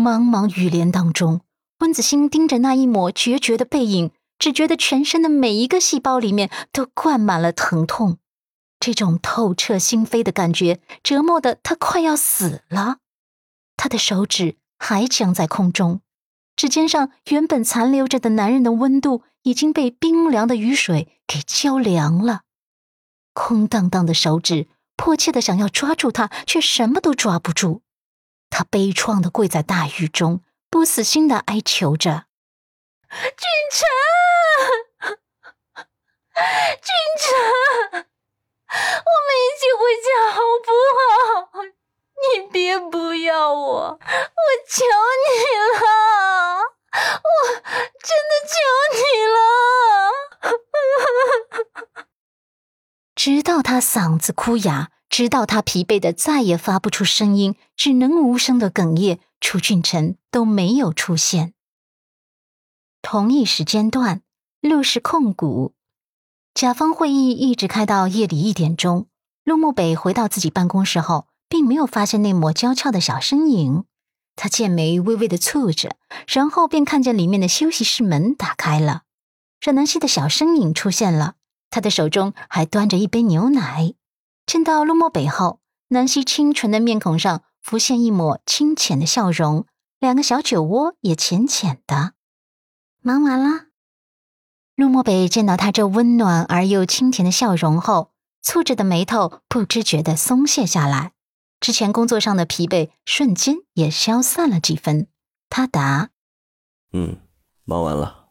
[0.00, 1.42] 茫茫雨帘当中，
[1.80, 8.18] 温子欣盯着那一抹决绝的背影，只觉得全身的每一个细胞里面都灌满了疼痛。
[8.80, 12.96] 这种透彻心扉的感觉折磨的他快要死了。
[13.76, 16.00] 他的手指还僵在空中，
[16.56, 22.40] 指尖上原本残留着的男人的温度已经被冰凉的雨水给浇凉了。
[23.34, 27.82] 空荡荡的手指迫切的想要抓住他，却什么都抓不住。
[28.50, 32.26] 他悲怆的跪在大雨中，不死心的哀求着
[33.10, 33.88] ：“俊臣，
[36.82, 37.24] 俊臣，
[37.92, 40.68] 我们一起回家好不
[40.98, 41.64] 好？
[42.20, 43.98] 你别不要我，我
[44.68, 45.30] 求你
[45.72, 45.82] 了，
[47.22, 47.28] 我
[48.02, 48.52] 真的求
[48.98, 49.38] 你了。
[53.16, 54.90] ”直到他嗓子哭哑。
[55.10, 61.52] 直到他疲惫的再也发不出声音，只能无声的哽咽，楚俊辰都没有出现。
[63.02, 64.22] 同一时间段，
[64.60, 65.74] 陆氏控股
[66.54, 69.08] 甲方会议一直开到夜里一点钟。
[69.42, 73.84] 陆慕北回到自己办公室后，并没有发现那抹娇俏的小身影。
[74.36, 75.96] 他剑眉微微的蹙着，
[76.28, 79.02] 然后便看见里面的休息室门打开了，
[79.60, 81.34] 阮南希的小身影出现了，
[81.68, 83.94] 他的手中还端着一杯牛奶。
[84.50, 89.64] 见到陆漠北后，南希清纯的面孔上浮现一抹清浅的笑容，
[90.00, 92.14] 两个小酒窝也浅浅的。
[93.00, 93.66] 忙完了。
[94.74, 98.10] 陆漠北见到他这温暖而又清甜的笑容后，
[98.42, 101.12] 蹙着的眉头不知觉的松懈下来，
[101.60, 105.06] 之前工作上的疲惫瞬间也消散了几分。
[105.48, 106.10] 他答
[106.92, 107.20] ：“嗯，
[107.62, 108.30] 忙完了。”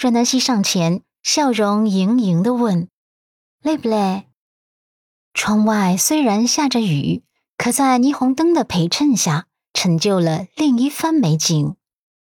[0.00, 2.88] 阮南希上前，笑容盈盈的问
[3.60, 4.28] ：“累不累？”
[5.34, 7.24] 窗外虽然下着雨，
[7.58, 11.74] 可在霓虹灯的陪衬下，成就了另一番美景。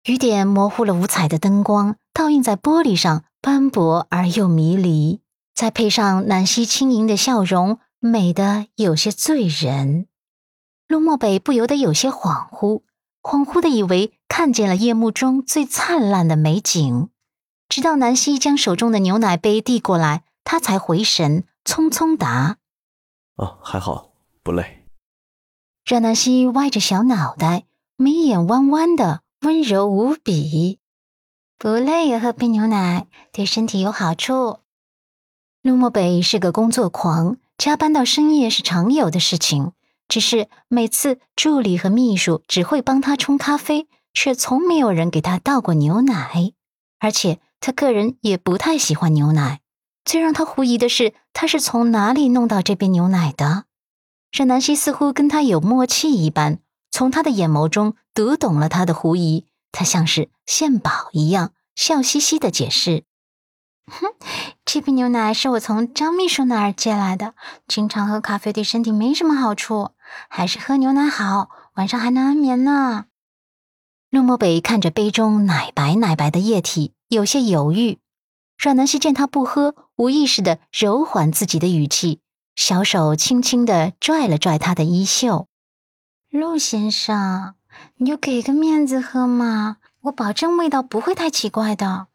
[0.06, 5.20] 雨点模糊了五彩的灯光，倒映在玻璃上，斑驳而又迷离。
[5.54, 10.08] 再配上南希轻盈的笑容，美得有些醉人。
[10.88, 12.82] 陆漠北不由得有些恍惚，
[13.22, 17.10] 恍惚的以为看见了夜幕中最灿烂的美景。
[17.68, 22.58] 直到南希将手中的牛奶杯递过来，他才回神，匆匆答。
[23.36, 24.12] 哦，还好，
[24.44, 24.86] 不累。
[25.86, 27.64] 阮南希歪着小脑袋，
[27.96, 30.80] 眉眼弯弯的，温柔无比。
[31.58, 34.60] 不累也喝杯牛奶，对身体有好处。
[35.62, 39.74] 陆漠北是个工作狂，加班到深夜是常有的事情。
[40.08, 46.52] 只是每次助理和秘书只会帮他冲咖啡，却从没有人给他倒过牛奶。
[47.00, 49.61] 而且他个人也不太喜欢牛奶。
[50.04, 53.66] 最让他狐疑的是，他是从哪里弄到这杯牛奶的？
[54.32, 59.46] 沈南希似乎跟他有默契一般，从他的眼眸中读懂了他的狐疑。
[59.72, 63.04] 他像是献宝一样，笑嘻嘻的解释
[63.88, 64.08] ：“哼，
[64.66, 67.34] 这杯牛奶是我从张秘书那儿借来的。
[67.68, 69.92] 经常喝咖啡对身体没什么好处，
[70.30, 73.06] 还是喝牛奶好，晚上还能安眠呢。”
[74.12, 78.00] 陆漠北看着杯中奶白奶白的液体，有些犹豫。
[78.62, 82.20] 阮南希见他不喝，无意识的柔缓自己的语气，
[82.56, 85.48] 小手轻轻的拽了拽他的衣袖。
[86.30, 87.56] 陆先生，
[87.96, 92.06] 你就给个面子喝嘛，我保证味道不会太奇怪的，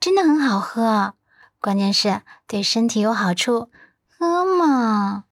[0.00, 1.14] 真的很好喝，
[1.60, 3.70] 关键是对身体有好处，
[4.08, 5.26] 喝嘛。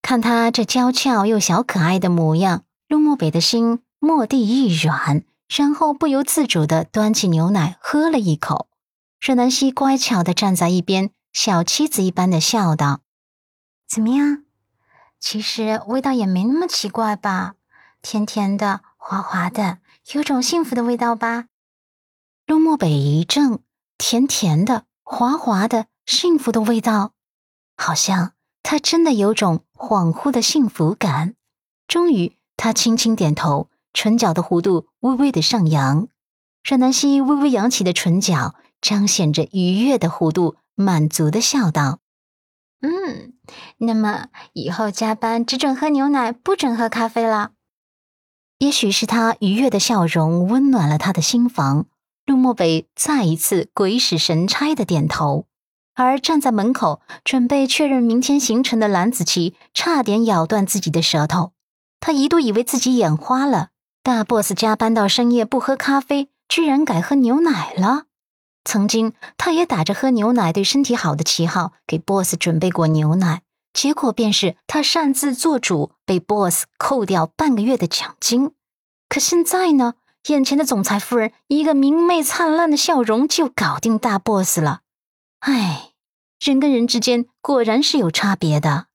[0.00, 8.68] 看他这娇俏又小可爱的模样，陆漠北的心蓦地一软，然后不由自主的端起牛奶喝了一口。
[9.20, 13.00] 阮南希乖巧的站在一边，小妻子一般的笑道
[13.86, 14.44] ：“怎么样？
[15.20, 17.56] 其实味道也没那么奇怪吧？
[18.00, 19.80] 甜甜的，滑滑的，
[20.14, 21.48] 有种幸福的味道吧？”
[22.48, 23.60] 陆漠北一怔，
[23.98, 27.12] 甜甜的，滑滑的，幸福的味道，
[27.76, 28.32] 好像
[28.62, 31.34] 他真的有种恍惚的幸福感。
[31.86, 36.08] 终于，他轻轻点头，唇角的弧度微微的上扬。
[36.64, 38.54] 阮南希微微扬起的唇角。
[38.80, 41.98] 彰显着愉悦的弧度，满足的笑道
[42.82, 43.34] ：“嗯，
[43.78, 47.52] 那么以后加班只准喝牛奶，不准喝咖啡了。”
[48.58, 51.86] 也许是他愉悦的笑容温暖了他的心房，
[52.26, 55.46] 陆漠北再一次鬼使神差的点头。
[55.94, 61.52] 而站在门口准备确认明天行程的蓝子琪，差点咬断自己的舌头。
[62.00, 63.70] 他一度以为自己眼花了，
[64.02, 68.04] 大 boss 加班到深夜不喝咖啡，居然改喝牛奶了。
[68.64, 73.42] 曾经，他也打着喝牛奶对身体好的旗号给 boss 准备过牛奶，
[73.72, 78.52] 结果便是他擅自做主，被 boss 扣掉半个月的奖金。
[79.08, 79.94] 可现在呢，
[80.26, 84.82] 眼前的总裁夫人一个明媚灿烂的笑容就搞定大 boss 了。
[85.40, 85.92] 唉，
[86.38, 88.88] 人跟人之间果然是有差别的。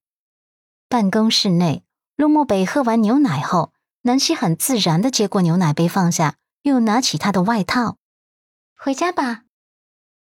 [0.87, 1.83] 办公室内，
[2.15, 3.73] 陆漠北喝完牛奶后，
[4.03, 7.97] 南希很自然的接过牛奶杯放下，又拿起他的外套，
[8.77, 9.44] 回家吧。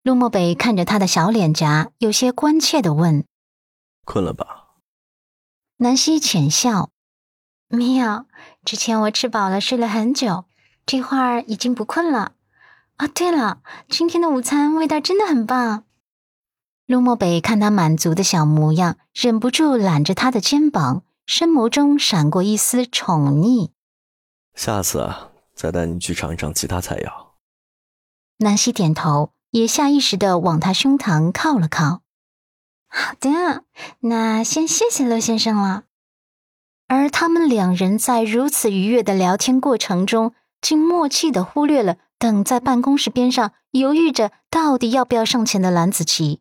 [0.03, 3.27] 陆漠北看着他的小脸颊，有些关切的问
[4.07, 4.67] ：“困了吧？”
[5.79, 6.91] 南希浅笑
[7.69, 8.25] ：“没有，
[8.65, 10.47] 之前我吃饱了，睡了很久，
[10.87, 12.33] 这会儿已经不困了。
[12.97, 15.85] 啊，对了，今天的午餐味道真的很棒。”
[16.87, 23.73] 陆漠北看他满足的小模样，忍不住揽着他的肩膀，深眸中闪过一丝宠溺。
[24.55, 27.33] 下次啊，再带你去尝一尝其他菜肴。
[28.39, 29.33] 南希点头。
[29.51, 32.03] 也下意识的往他胸膛靠了靠。
[32.89, 33.65] 好的，
[34.01, 35.85] 那先谢谢乐先生了。
[36.87, 46.41] 而他们两人在如此愉悦的聊天过程中，竟默契的忽略了等在办公室边上犹豫着到底要不要上前的蓝子琪。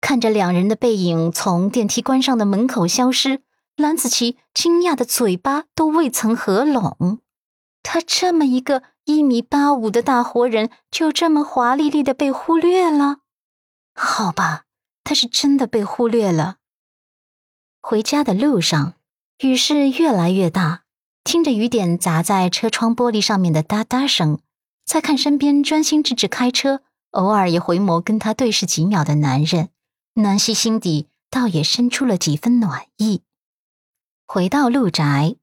[0.00, 3.42] 看着两人的背影从电梯关上的门口消失，
[3.76, 7.20] 蓝子琪惊讶的嘴巴都未曾合拢。
[7.82, 8.82] 他这么一个。
[9.06, 13.18] 一米八五的大活人就这么华丽丽的被忽略了？
[13.94, 14.64] 好吧，
[15.04, 16.56] 他是真的被忽略了。
[17.80, 18.94] 回家的路上，
[19.38, 20.82] 雨势越来越大，
[21.22, 24.40] 听着雨点砸在车窗玻璃上面的哒哒声，
[24.84, 26.82] 再看身边专心致志开车，
[27.12, 29.68] 偶尔也回眸跟他对视几秒的男人，
[30.14, 33.22] 南希心底倒也生出了几分暖意。
[34.26, 35.36] 回到陆宅，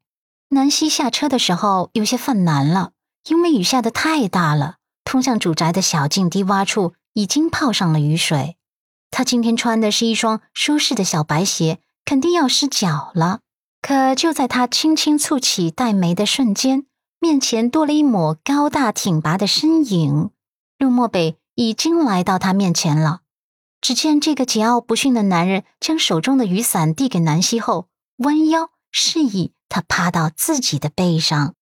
[0.49, 2.91] 南希下车的时候有些犯难了。
[3.27, 8.57] 因为雨下的太大了，通向主宅的小径低洼处已经泡上了雨水。
[9.11, 13.39] 他今天穿的是一双舒适的小白鞋，肯定要湿脚了。
[13.81, 16.85] 可就在他轻轻蹙起黛眉的瞬间，
[17.19, 20.31] 面前多了一抹高大挺拔的身影。
[20.77, 23.21] 陆漠北已经来到他面前了。
[23.79, 27.87] 只见这个桀骜不驯的男人将手中的雨伞递给南希后，
[28.17, 31.55] 弯腰示意他趴到自己的背上。